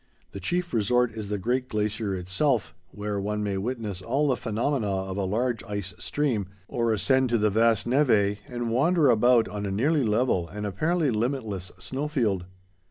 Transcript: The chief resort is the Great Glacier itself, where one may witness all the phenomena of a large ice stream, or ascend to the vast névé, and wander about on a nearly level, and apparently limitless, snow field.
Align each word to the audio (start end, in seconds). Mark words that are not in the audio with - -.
The 0.31 0.39
chief 0.39 0.73
resort 0.73 1.11
is 1.11 1.29
the 1.29 1.37
Great 1.37 1.69
Glacier 1.69 2.15
itself, 2.15 2.73
where 2.89 3.19
one 3.21 3.43
may 3.43 3.55
witness 3.59 4.01
all 4.01 4.27
the 4.29 4.35
phenomena 4.35 4.87
of 4.89 5.15
a 5.15 5.25
large 5.25 5.63
ice 5.65 5.93
stream, 5.99 6.47
or 6.67 6.91
ascend 6.91 7.29
to 7.29 7.37
the 7.37 7.51
vast 7.51 7.87
névé, 7.87 8.39
and 8.47 8.71
wander 8.71 9.11
about 9.11 9.47
on 9.47 9.67
a 9.67 9.71
nearly 9.71 10.03
level, 10.03 10.49
and 10.49 10.65
apparently 10.65 11.11
limitless, 11.11 11.71
snow 11.77 12.07
field. 12.07 12.45